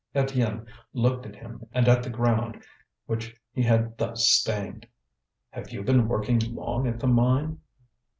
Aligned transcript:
Étienne 0.15 0.65
looked 0.93 1.27
at 1.27 1.35
him 1.35 1.67
and 1.73 1.87
at 1.87 2.01
the 2.01 2.09
ground 2.09 2.63
which 3.05 3.39
he 3.53 3.61
had 3.61 3.95
thus 3.99 4.27
stained. 4.27 4.87
"Have 5.51 5.69
you 5.71 5.83
been 5.83 6.07
working 6.07 6.39
long 6.55 6.87
at 6.87 6.99
the 6.99 7.05
mine?" 7.07 7.59